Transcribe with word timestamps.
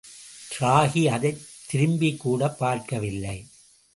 ராகி 0.59 1.07
அதைத் 1.07 1.45
திரும்பிக்கூடப் 1.73 2.57
பார்க்கவில்லை. 2.57 3.45